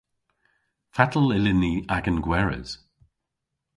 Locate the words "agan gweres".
1.95-2.69